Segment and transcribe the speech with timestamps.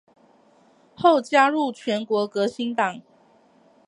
[0.95, 3.03] 后加入全国革新党。